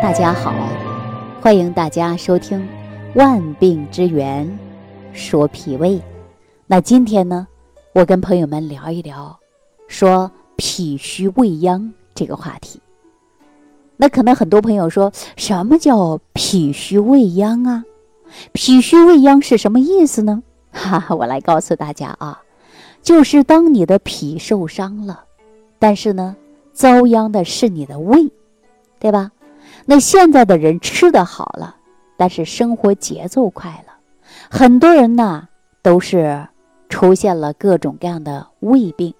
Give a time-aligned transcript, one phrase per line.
[0.00, 0.54] 大家好，
[1.40, 2.60] 欢迎大家收听
[3.16, 4.48] 《万病之源
[5.12, 5.96] 说脾胃》。
[6.68, 7.48] 那今天呢，
[7.92, 9.36] 我跟朋友们聊一聊，
[9.88, 12.80] 说脾虚未央这个话题。
[13.96, 17.84] 那可能很多朋友说什么叫脾虚未央啊？
[18.52, 20.44] 脾虚未央是什么意思呢？
[20.70, 22.40] 哈，我来告诉大家啊，
[23.02, 25.24] 就是当你的脾受伤了，
[25.80, 26.36] 但是呢，
[26.72, 28.30] 遭殃的是你的胃，
[29.00, 29.32] 对吧？
[29.86, 31.76] 那现在的人吃的好了，
[32.16, 33.94] 但是生活节奏快了，
[34.50, 35.48] 很多人呢
[35.82, 36.46] 都是
[36.88, 39.14] 出现了各种各样的胃病，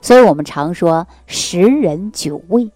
[0.00, 2.70] 所以我们常说十人九胃。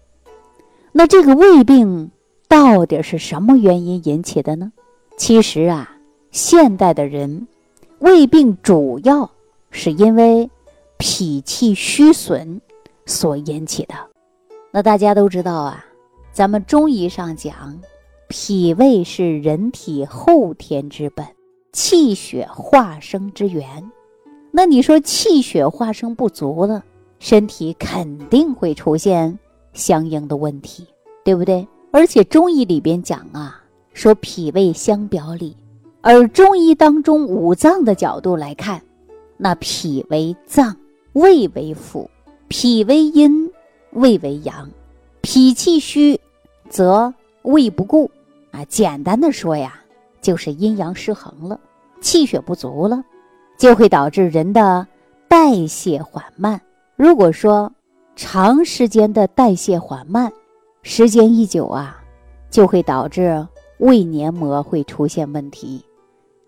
[0.91, 2.11] 那这个胃病
[2.47, 4.71] 到底是什么原因引起的呢？
[5.17, 5.97] 其实啊，
[6.31, 7.47] 现代的人
[7.99, 9.31] 胃病主要
[9.71, 10.49] 是因为
[10.97, 12.61] 脾气虚损
[13.05, 13.95] 所引起的。
[14.71, 15.83] 那大家都知道啊。
[16.37, 17.81] 咱们中医上讲，
[18.27, 21.25] 脾胃是人体后天之本，
[21.73, 23.91] 气血化生之源。
[24.51, 26.83] 那你说气血化生不足了，
[27.17, 29.39] 身体肯定会出现
[29.73, 30.85] 相应的问题，
[31.25, 31.67] 对不对？
[31.89, 33.59] 而且中医里边讲啊，
[33.93, 35.57] 说脾胃相表里，
[36.01, 38.79] 而中医当中五脏的角度来看，
[39.37, 40.77] 那脾为脏，
[41.13, 42.07] 胃为腑，
[42.47, 43.51] 脾为阴，
[43.93, 44.69] 胃为阳，
[45.21, 46.21] 脾气虚。
[46.69, 48.09] 则胃不固
[48.51, 49.79] 啊，简单的说呀，
[50.21, 51.59] 就是阴阳失衡了，
[52.01, 53.03] 气血不足了，
[53.57, 54.85] 就会导致人的
[55.27, 56.59] 代谢缓慢。
[56.95, 57.71] 如果说
[58.15, 60.31] 长时间的代谢缓慢，
[60.81, 62.01] 时间一久啊，
[62.49, 63.45] 就会导致
[63.79, 65.83] 胃黏膜会出现问题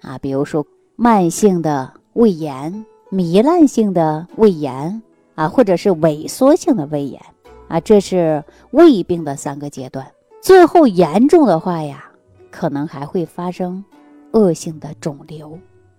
[0.01, 5.01] 啊，比如说慢性的胃炎、糜烂性的胃炎
[5.35, 7.21] 啊，或者是萎缩性的胃炎。
[7.69, 10.05] 啊，这是胃病的三个阶段，
[10.41, 12.03] 最后严重的话呀，
[12.51, 13.85] 可能还会发生
[14.31, 15.57] 恶性的肿瘤。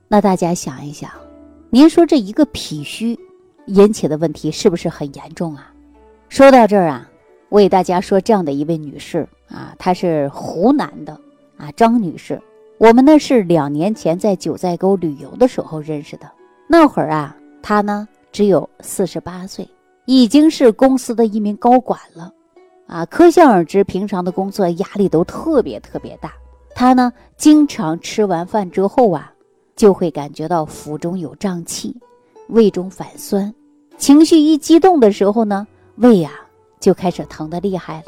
[0.08, 1.08] 那大家想一想，
[1.70, 3.18] 您说这一个脾虚
[3.66, 5.72] 引起的问题是不是很严重啊？
[6.28, 7.08] 说到这儿啊，
[7.48, 11.18] 我给大家说这样的一位女士啊，她是湖南的
[11.56, 12.42] 啊，张女士。
[12.78, 16.28] 我们呢是两年前在九寨沟旅游的时候认识的，
[16.66, 19.68] 那会儿啊，她呢只有四十八岁。
[20.12, 22.32] 已经是公司的一名高管了，
[22.88, 26.32] 啊，可想而知，平常的工作压力都特别特别大。
[26.74, 29.32] 他呢，经常吃完饭之后啊，
[29.76, 31.96] 就会感觉到腹中有胀气，
[32.48, 33.54] 胃中反酸，
[33.98, 36.32] 情绪一激动的时候呢，胃呀
[36.80, 38.06] 就开始疼得厉害了。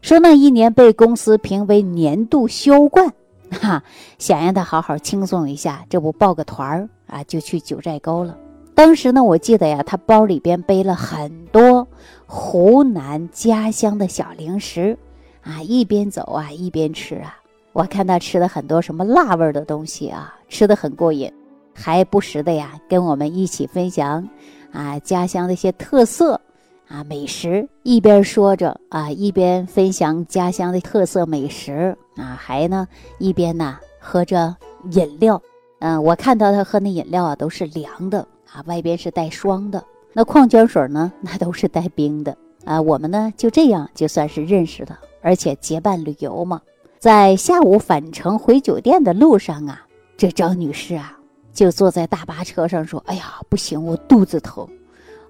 [0.00, 3.12] 说那一年被公司评为年度销冠，
[3.60, 3.84] 哈，
[4.18, 8.38] 想让他好好轻松一下，这不报个团儿啊，就去九寨沟了。
[8.82, 11.86] 当时呢，我记得呀，他包里边背了很多
[12.26, 14.98] 湖南家乡的小零食，
[15.40, 17.38] 啊，一边走啊一边吃啊。
[17.72, 21.32] 我看他吃了很多什么辣味的东西啊，吃的很过瘾，
[21.72, 24.28] 还不时的呀跟我们一起分享
[24.72, 26.40] 啊家乡的一些特色
[26.88, 32.88] 啊美食，一边说着啊一边分享家乡的特色美食啊，还呢
[33.18, 34.56] 一边呢喝着
[34.90, 35.40] 饮料。
[35.78, 38.26] 嗯，我看到他喝那饮料啊都是凉的。
[38.52, 39.82] 啊，外边是带霜的，
[40.12, 41.12] 那矿泉水呢？
[41.22, 42.80] 那都是带冰的啊。
[42.80, 46.60] 我们呢就这样就算是认识了，而且结伴旅游嘛。
[46.98, 49.86] 在下午返程回酒店的路上啊，
[50.16, 51.18] 这张女士啊
[51.52, 54.68] 就坐在大巴车上说：“哎呀，不行，我肚子疼，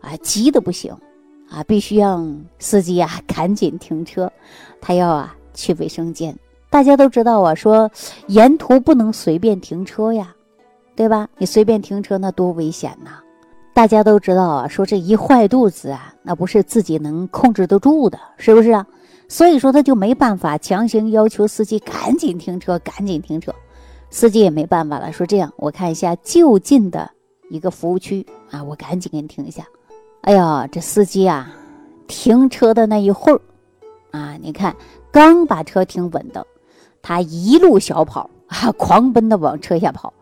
[0.00, 0.94] 啊，急的不行，
[1.48, 4.30] 啊，必须让司机啊赶紧停车，
[4.80, 6.36] 她要啊去卫生间。
[6.68, 7.90] 大家都知道啊，说
[8.26, 10.34] 沿途不能随便停车呀。”
[10.94, 11.28] 对吧？
[11.38, 13.12] 你随便停车那多危险呐！
[13.74, 18.86] 大家都知道啊，说这一坏肚子啊，那不是自己能控制得住的，是不是啊？
[19.28, 23.50] 所以说他就没办法强行要求司机赶紧停车，赶紧停车。
[24.10, 27.10] 司机也没办法了，说这样，我看一下就近的
[27.48, 29.64] 一个服务区啊，我赶紧给你停一下。
[30.20, 31.50] 哎呀，这司机啊，
[32.06, 33.40] 停车的那一会儿
[34.10, 34.76] 啊，你看
[35.10, 36.46] 刚把车停稳的，
[37.00, 40.12] 他一路小跑啊，狂奔的往车下跑。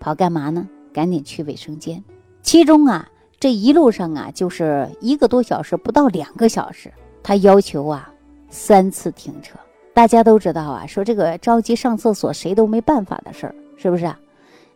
[0.00, 0.66] 跑干嘛呢？
[0.92, 2.02] 赶紧去卫生间。
[2.42, 3.08] 其中啊，
[3.38, 6.90] 这一路上啊，就是一个多小时，不到两个小时。
[7.22, 8.10] 他要求啊，
[8.48, 9.56] 三次停车。
[9.92, 14.18] 大家都知道啊，说这个着急上厕所，谁都没办法的事儿，是不是啊？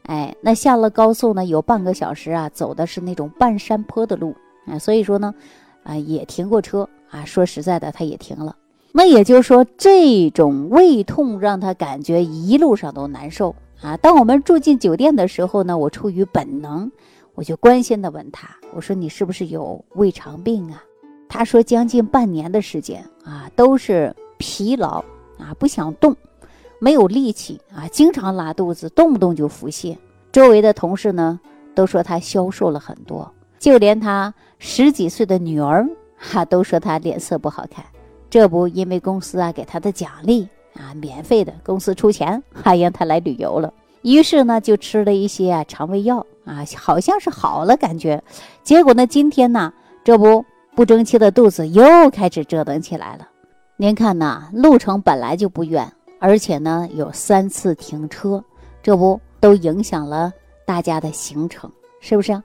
[0.02, 4.36] 哎，那下了高速呢，有半个小时啊，走的是那种半山坡的路
[4.66, 5.34] 啊，所以说呢，
[5.82, 7.24] 啊，也停过车啊。
[7.24, 8.54] 说实在的，他也停了。
[8.92, 13.56] 那也就是说，这种胃痛让他感觉一路上都难受。
[13.84, 16.90] 啊，当我们住进酒店的时候呢，我出于本能，
[17.34, 20.82] 我就关心的问他，我说你是不是有胃肠病啊？
[21.28, 25.04] 他说将近半年的时间啊，都是疲劳
[25.38, 26.16] 啊，不想动，
[26.78, 29.94] 没有力气啊，经常拉肚子，动不动就腹泻。
[30.32, 31.38] 周围的同事呢
[31.74, 35.86] 都说他消瘦了很多，就连他十几岁的女儿
[36.16, 37.84] 哈都说他脸色不好看。
[38.30, 43.72] 这不因为公司啊给他的奖励啊，免费的，公司出钱还让他来旅游了。
[44.02, 48.22] 于是呢，就吃了一些啊肠胃药啊，好像是好了感觉。
[48.62, 49.72] 结果呢，今天呢，
[50.04, 50.44] 这不
[50.74, 53.28] 不争气的肚子又开始折腾起来了。
[53.76, 58.44] 您看呐，路程本来就不远，而且呢有三次停车，
[58.82, 60.32] 这不都影响了
[60.66, 62.42] 大家的行程，是不是？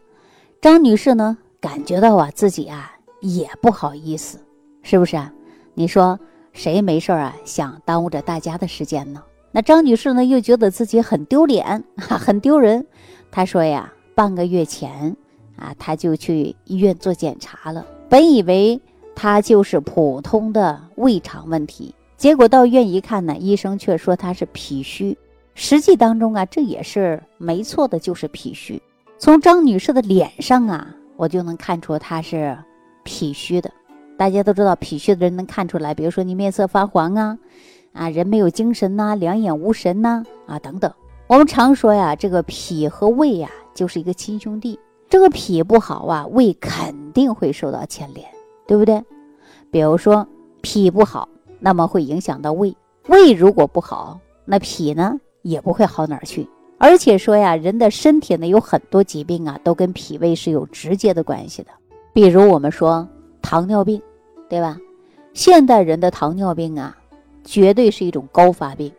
[0.61, 4.39] 张女士呢感觉到啊自己啊也不好意思，
[4.81, 5.31] 是不是啊？
[5.73, 6.19] 你说
[6.59, 9.23] 谁没事啊想耽误着大家的时间呢？
[9.53, 12.85] 那张女士呢，又觉得自己很丢脸， 很丢人。
[13.31, 15.15] 她说呀，半个月前
[15.55, 17.87] 啊，她就去医院做检查了。
[18.09, 18.77] 本以为
[19.15, 25.17] 她就是普通的胃肠问题，结果到医院一看呢，医生却说她是脾虚。
[25.55, 28.81] 实际当中啊，这也是没错的，就是脾虚。
[29.17, 32.57] 从张女士的脸上啊，我就能看出她是
[33.05, 33.71] 脾虚的。
[34.19, 37.37] 大家都知道，脾虚的人能看出来，比如说你面色发黄啊。
[37.93, 40.91] 啊，人没有精神呐，两眼无神呐，啊等等。
[41.27, 44.77] 我们常说呀，这个脾和胃呀就是一个亲兄弟。
[45.09, 48.27] 这个脾不好啊，胃肯定会受到牵连，
[48.67, 49.01] 对不对？
[49.71, 50.27] 比如说
[50.61, 51.29] 脾不好，
[51.59, 52.73] 那么会影响到胃；
[53.07, 56.45] 胃如果不好，那脾呢也不会好哪儿去。
[56.77, 61.71] 而且说呀，人的身体呢有很多疾病啊，都跟脾胃是有直接的关系的。
[62.13, 63.07] 比如我们说
[63.41, 64.01] 糖尿病，
[64.49, 64.77] 对吧？
[65.33, 66.95] 现代人的糖尿病啊。
[67.45, 68.91] 绝对是一种高发病，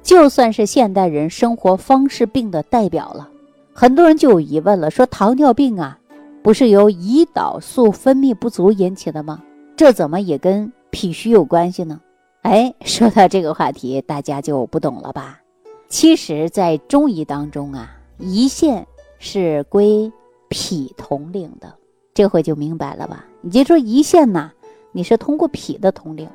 [0.00, 3.28] 就算是现代人生活方式病的代表了。
[3.72, 5.98] 很多人就有疑问了，说糖尿病啊，
[6.40, 9.42] 不是由胰岛素分泌不足引起的吗？
[9.74, 12.00] 这怎么也跟脾虚有关系呢？
[12.42, 15.40] 哎，说到这个话题，大家就不懂了吧？
[15.88, 18.86] 其实，在中医当中啊，胰腺
[19.18, 20.12] 是归
[20.48, 21.74] 脾统领的，
[22.14, 23.24] 这回就明白了吧？
[23.40, 24.52] 你就说胰腺呐，
[24.96, 26.26] 你是通过脾的统领。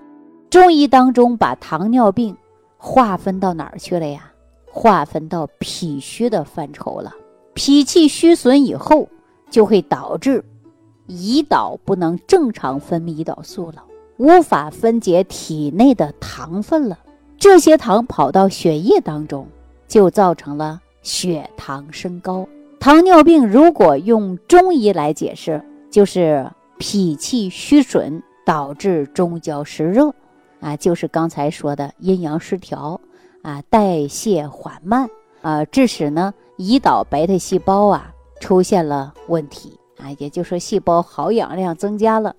[0.48, 2.38] 中医当中把糖尿病
[2.78, 4.31] 划分到哪儿去了呀？
[4.68, 7.12] 划分到脾虚的范畴了。
[7.56, 9.08] 脾气虚损以后，
[9.50, 10.46] 就会导致
[11.08, 13.84] 胰岛不能正常分泌胰岛素了，
[14.18, 17.00] 无法分解体内的糖分了。
[17.40, 19.48] 这些糖跑到血液当中，
[19.88, 22.48] 就造成了血糖升高。
[22.80, 26.48] 糖尿病如果用中医来解释，就是
[26.78, 30.13] 脾气虚损导致中焦湿热。
[30.59, 33.00] 啊，就是刚才说的阴阳失调
[33.44, 35.09] 啊，代谢缓慢
[35.42, 42.36] 啊，致使呢胰岛白的细胞啊出现了问题啊，也就是说细胞耗氧量增加了，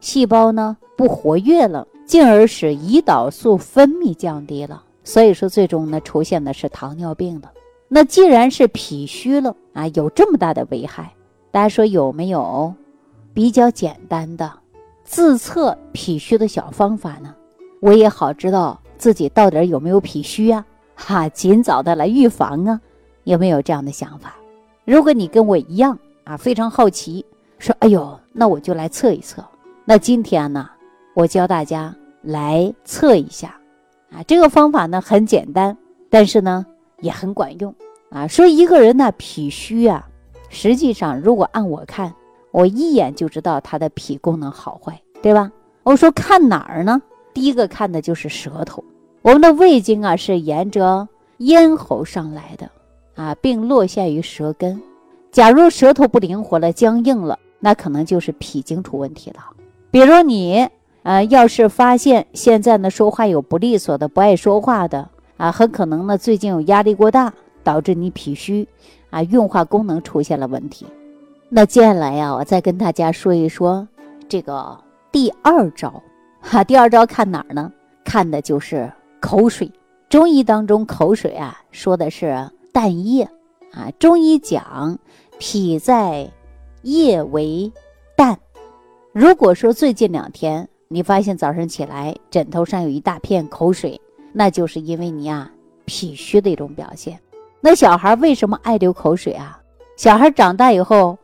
[0.00, 7.50] 细胞呢不活跃了，进而使胰岛素分泌降低了，所以说最终呢出现的是糖尿病了。
[7.88, 11.12] 那既然是脾虚了啊，有这么大的危害，
[11.50, 12.72] 大家说有没有
[13.34, 14.50] 比较简单的
[15.06, 17.32] 自测脾虚的小方法呢？
[17.80, 20.66] 我也好知道自己到底有没有脾虚啊？
[20.96, 22.80] 哈，尽早的来预防啊！
[23.22, 24.34] 有没有这样的想法？
[24.84, 27.24] 如果你跟我一样啊，非常好奇，
[27.58, 29.44] 说哎呦，那我就来测一测。
[29.84, 30.68] 那今天呢，
[31.14, 33.54] 我教大家来测一下
[34.10, 34.22] 啊。
[34.24, 35.76] 这个方法呢很简单，
[36.10, 36.66] 但是呢
[37.00, 37.72] 也很管用
[38.10, 38.26] 啊。
[38.26, 40.04] 说一个人呢脾虚啊，
[40.48, 42.12] 实际上如果按我看，
[42.52, 45.50] 我一眼就知道他的脾功能好坏，对吧？
[45.82, 47.00] 我说看哪儿呢？
[47.32, 48.82] 第一个看的就是舌头，
[49.22, 51.06] 我们的胃经啊是沿着
[51.38, 52.70] 咽喉上来的
[53.14, 54.80] 啊，并落下于舌根。
[55.30, 59.40] 假如舌头不灵活了、僵硬了，那可能就是脾经出问题了。
[59.90, 60.68] 比如你
[61.02, 67.32] 呃，要是发现现在呢说话有不利索的、不爱说话的啊，很可能呢最近有压力过大，
[67.62, 68.66] 导致你脾虚
[69.10, 70.86] 啊，运化功能出现了问题。
[71.48, 73.86] 那接下来呀，我再跟大家说一说
[74.28, 74.76] 这个
[75.16, 76.02] 第二招。
[76.42, 77.72] 哈， 第二招看哪儿呢？
[78.04, 79.72] 看的就是口水。
[80.10, 83.26] 中医当中，口水啊，说的是淡液
[83.72, 83.90] 啊。
[83.98, 84.98] 中医讲，
[85.38, 86.30] 脾在
[86.82, 87.72] 液为
[88.14, 88.38] 淡。
[89.14, 93.98] 如果说最近两天你发现早上起来枕头上有一大片口水，
[94.34, 95.50] 那就是因为你啊
[95.86, 97.18] 脾虚的一种表现。
[97.62, 99.58] 那小孩为什么爱流口水啊？
[99.96, 101.16] 小孩长大以后，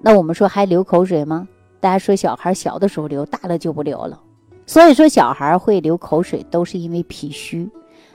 [0.00, 1.46] 那我们说还流口水吗？
[1.80, 4.20] 大家说小孩小的时候流，大了就不流了。
[4.66, 7.68] 所以说，小孩会流口水，都是因为脾虚。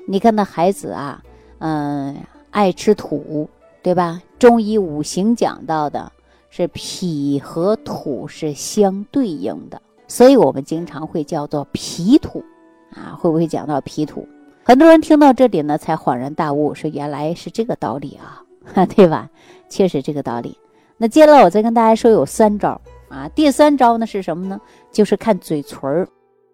[0.05, 1.23] 你看那孩子啊，
[1.59, 2.15] 嗯，
[2.49, 3.49] 爱吃土，
[3.81, 4.21] 对吧？
[4.37, 6.11] 中医五行讲到的
[6.49, 12.43] 是脾和土是相对应的，所以我们经常会叫做脾土
[12.91, 13.15] 啊。
[13.17, 14.27] 会不会讲到脾土？
[14.63, 18.19] 很多人听到这里呢，才恍然大悟，说原来是这个道理
[18.75, 19.29] 啊， 对吧？
[19.69, 20.57] 确实这个道理。
[20.97, 22.79] 那接下来我再跟大家说有三招
[23.11, 23.29] 啊。
[23.35, 24.59] 第三招呢是什么呢？
[24.91, 26.07] 就是看嘴唇儿。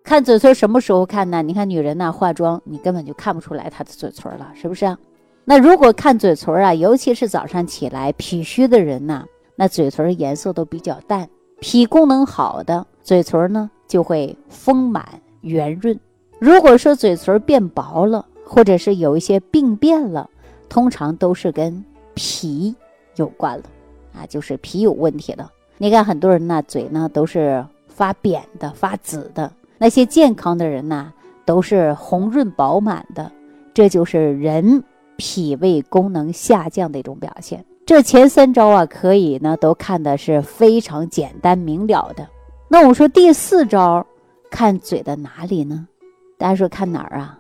[0.03, 1.41] 看嘴唇什么时候看呢？
[1.41, 4.97] 你看女人呐，化妆你根本就看不出来她的嘴唇了，是不是啊？
[5.45, 11.29] 那如果看嘴唇啊，尤其是早上起来脾虚的人呐，那嘴唇颜色都比较淡。
[11.59, 15.05] 脾功能好的嘴唇呢，就会丰满
[15.41, 15.99] 圆润。
[16.39, 20.29] 如果说嘴唇变薄了，或者是有一些病变了，
[20.69, 21.83] 通常都是跟
[22.13, 22.75] 脾
[23.15, 23.63] 有关了
[24.13, 25.51] 啊，就是脾有问题了。
[25.79, 31.13] 你看很多人呢，嘴呢都是发扁的、发紫的；那些健康的人呢，
[31.45, 33.31] 都是红润饱满的。
[33.73, 34.83] 这就是人
[35.17, 37.63] 脾胃功能下降的一种表现。
[37.85, 42.27] 这前三招啊，可以呢都看的是非常简单明了的。
[42.67, 44.05] 那我说第四招，
[44.49, 45.87] 看嘴的哪里呢？
[46.39, 47.39] 大家说看哪儿啊？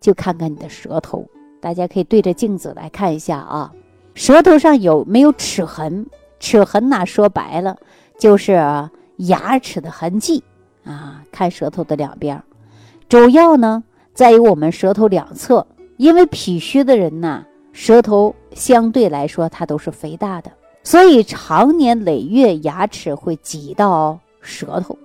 [0.00, 1.24] 就看看你的舌头。
[1.60, 3.72] 大家可以对着镜子来看一下啊，
[4.14, 6.04] 舌头上有没有齿痕？
[6.46, 7.76] 齿痕呐，说白了
[8.20, 8.52] 就是
[9.16, 10.44] 牙齿的痕迹
[10.84, 11.24] 啊。
[11.32, 12.40] 看舌头的两边，
[13.08, 13.82] 主要呢
[14.14, 17.44] 在于我们舌头两侧，因为脾虚的人呐。
[17.72, 20.52] 舌头相对来说，它都是肥大的，
[20.84, 24.96] 所以常年累月牙齿会挤到舌头，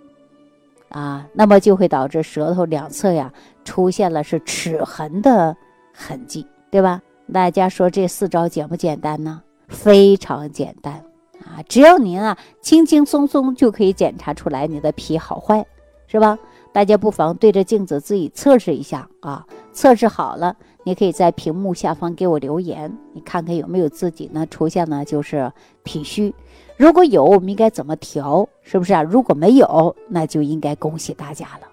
[0.89, 3.33] 啊，那么就会导致舌头两侧呀
[3.65, 5.57] 出现了是齿痕的
[5.93, 7.01] 痕迹，对吧？
[7.33, 9.41] 大家说这四招简不简单呢？
[9.67, 11.03] 非常简单
[11.41, 11.63] 啊！
[11.67, 15.65] 只要您啊轻轻松松就可以检查出来你的脾好坏，
[16.07, 16.37] 是吧？
[16.73, 20.55] 大家不妨对着镜子自己测试一下啊，测试好了。
[20.83, 25.05] 你可以在屏幕下方给我留言，你看看有没有自己呢出现呢？
[25.05, 25.51] 就是
[25.83, 26.33] 脾虚，
[26.75, 28.47] 如果有，我们应该怎么调？
[28.63, 29.03] 是不是啊？
[29.03, 31.67] 如果没有，那就应该恭喜大家了，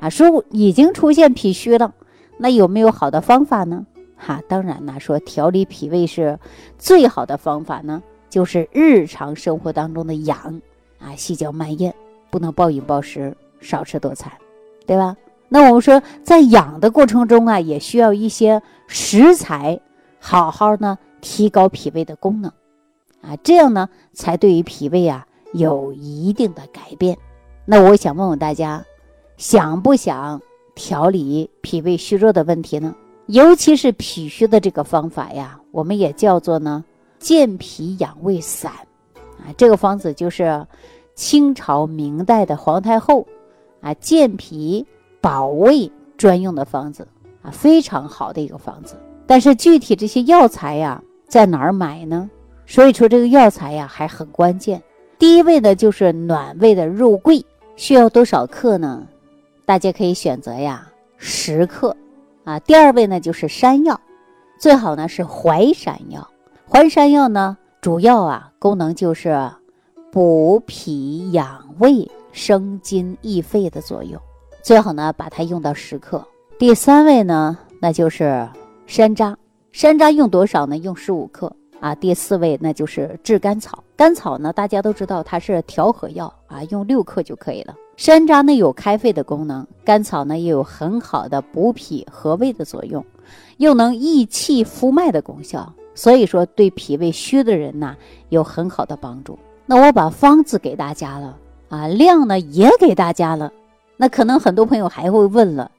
[0.00, 1.94] 啊，说已经出现脾虚了，
[2.38, 3.86] 那有没有好的方法呢？
[4.16, 6.38] 哈，当然呢，说调理脾胃是
[6.78, 10.62] 最好的方法呢，就是日常生活当中的养
[10.98, 11.92] 啊，细嚼慢咽，
[12.30, 14.32] 不能暴饮暴食，少吃多餐，
[14.86, 15.14] 对吧？
[15.50, 19.78] 那我们说，在养的过程中啊，也需要一些食材，
[20.18, 22.50] 好好呢提高脾胃的功能，
[23.20, 27.18] 啊，这样呢才对于脾胃啊有一定的改变。
[27.66, 28.82] 那我想问问大家，
[29.36, 30.40] 想不想
[30.74, 32.94] 调理脾胃虚弱的问题呢？
[33.26, 36.82] 尤其是脾虚的这个方法呀，我们也叫做呢
[37.22, 38.70] 健脾养胃散，
[39.38, 40.66] 啊，这个方子就是
[41.14, 43.26] 清朝明代的皇太后
[43.80, 44.86] 啊健脾。
[45.20, 47.06] 保胃专用的方子
[47.42, 48.96] 啊，非常好的一个方子。
[49.24, 52.28] 但是具体这些药材呀，在哪儿买呢？
[52.66, 54.82] 所以说这个药材呀还很关键。
[55.20, 57.40] 第一位呢就是暖胃的肉桂，
[57.76, 59.06] 需要多少克呢？
[59.64, 61.96] 大家可以选择呀十克
[62.42, 62.58] 啊。
[62.58, 64.00] 第二位呢就是山药，
[64.58, 66.28] 最好呢是淮山药。
[66.72, 69.38] 淮山药呢主要啊功能就是
[70.10, 74.18] 补脾养胃、生津益肺的作用。
[74.62, 76.26] 最好呢，把它用到十克。
[76.58, 78.48] 第三位呢，那就是
[78.86, 79.36] 山楂。
[79.70, 80.78] 山楂用多少呢？
[80.78, 81.94] 用十五克啊。
[81.94, 83.84] 第四位那就是炙甘草。
[83.94, 87.74] 甘草呢，大家都知道它是调和药啊，用六克就可以了。
[87.98, 93.04] 山楂呢有开肺的功能，甘草呢也有很好的补脾和胃的作用，
[93.58, 97.96] 又能益气复脉的功效，所以说对脾胃虚的人呐
[98.28, 99.38] 有很好的帮助。
[99.66, 101.36] 那我把方子给大家了
[101.68, 103.52] 啊，量呢也给大家了。
[103.96, 105.70] 那可能很多朋友还会问了，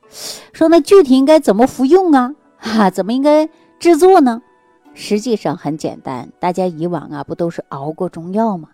[0.53, 2.33] 说那具体应该怎么服用啊？
[2.57, 4.41] 哈，怎么应该制作呢？
[4.93, 8.69] 实际上很简单，大家以往啊不都是熬过中药吗？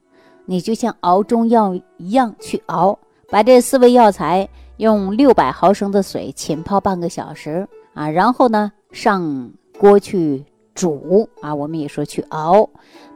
[0.46, 10.44] 你就像熬中药一样去熬，把这四味药材用六百毫升的水浸泡半个小时啊，然后呢上锅去
[10.80, 12.70] 煮啊，我们也说去熬，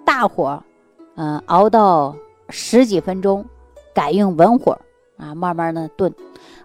[0.03, 0.62] 大火，
[1.15, 2.13] 嗯，熬到
[2.50, 3.46] 十几分钟，
[3.93, 4.77] 改用文火。
[5.15, 6.13] 啊，慢慢的炖，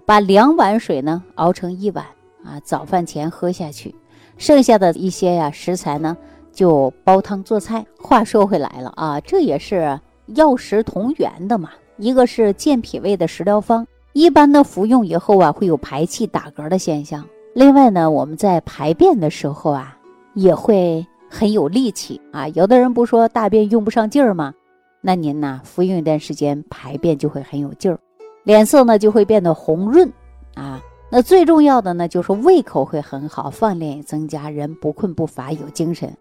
[0.04, 2.04] 把两碗水呢熬成一碗
[2.44, 3.94] 啊，早饭前喝下去。
[4.38, 6.16] 剩下的一些呀食材呢，
[6.50, 7.86] 就煲汤做菜。
[8.00, 10.00] 话说回来了啊，这也是
[10.34, 11.70] 药食同源的嘛。
[11.98, 17.24] 一个是健脾胃的食疗方，一般的服用以后啊，会有排气打嗝的现象。
[17.54, 19.97] 另外呢，我们在排便的时候啊，
[20.34, 22.48] 也会很有力气啊。
[22.48, 24.52] 有的人不说大便用不上劲儿吗？
[25.00, 27.98] 那您呢，服用一段时间，排便就会很有劲儿。
[28.42, 30.10] 脸色呢就会变得红润，
[30.54, 30.80] 啊，
[31.10, 36.12] 那最重要的呢就是胃口会很好，饭量也增加，人不困不乏，有精神。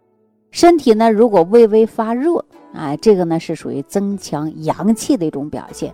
[0.51, 5.93] 身体呢如果微微发热，啊，这个呢是属于增强阳气的一种表现。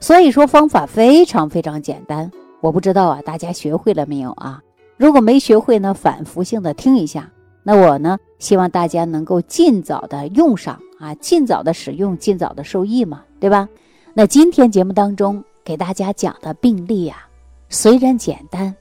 [0.00, 4.62] 所以说方法非常非常简单，我不知道啊，大家学会了没有啊？
[4.96, 7.30] 如果没学会呢，反复性的听一下。
[7.68, 13.68] 那我呢，希望大家能够尽早的用上啊，尽早的使用，尽早的受益嘛，对吧？
[14.14, 17.26] 那今天节目当中给大家讲的病例呀，
[17.68, 18.72] 虽然简单，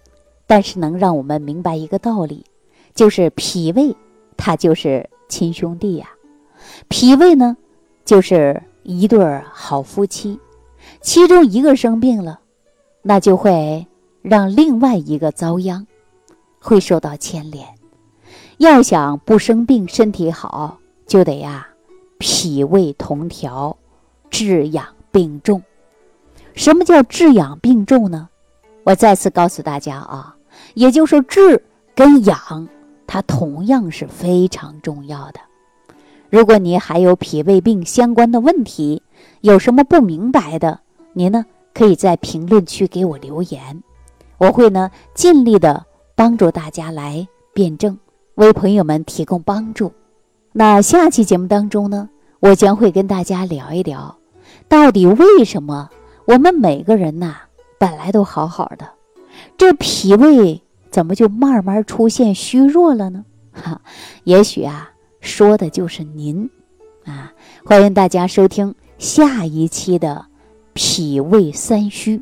[0.45, 2.45] 但是能让我们明白一个道理，
[2.93, 3.91] 就是脾胃
[4.37, 6.07] 它就是亲兄弟呀，
[6.87, 7.57] 脾胃呢
[8.05, 10.39] 就是一对好夫妻，
[11.01, 12.39] 其中一个生病了，
[13.01, 13.87] 那就会
[14.21, 15.87] 让另外一个遭殃，
[16.59, 17.65] 会受到牵连。
[18.57, 21.67] 要想不生病、身体好，就得呀，
[22.17, 23.75] 脾胃同调，
[24.29, 25.62] 治养并重。
[26.53, 28.29] 什么叫治养并重呢？
[28.83, 30.35] 我再次告诉大家啊，
[30.74, 31.62] 也就是说，治
[31.93, 32.67] 跟养，
[33.05, 35.39] 它同样是非常重要的。
[36.29, 39.01] 如果您还有脾胃病相关的问题，
[39.41, 40.79] 有什么不明白的，
[41.13, 43.83] 您呢可以在评论区给我留言，
[44.38, 45.85] 我会呢尽力的
[46.15, 47.97] 帮助大家来辩证。
[48.35, 49.91] 为朋友们提供帮助。
[50.51, 54.17] 那下期节目当中呢，我将会跟大家聊一聊，
[54.69, 55.89] 到底为什么
[56.25, 57.37] 我们每个人呐
[57.77, 58.89] 本来都好好的，
[59.57, 63.25] 这脾胃怎么就慢慢出现虚弱了呢？
[63.53, 63.81] 哈，
[64.23, 66.49] 也许啊，说的就是您
[67.05, 67.31] 啊！
[67.65, 70.25] 欢迎大家收听下一期的
[70.73, 72.21] 脾胃三虚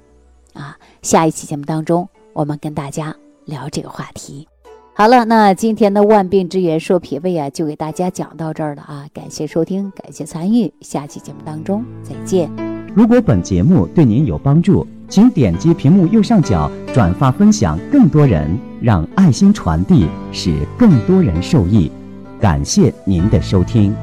[0.53, 0.77] 啊！
[1.01, 3.15] 下一期节目当中，我们跟大家
[3.46, 4.48] 聊这个话题。
[4.96, 9.08] 好了，那今天的万病之源说脾胃啊，就给大家讲到这儿了啊！
[9.12, 12.48] 感谢收听，感谢参与，下期节目当中再见。
[12.94, 21.92] 如果本节目对您有帮助，请点击屏幕右上角转发分享，更多人让爱心传递，使更多人受益。
[22.40, 23.96] 感谢您的收听。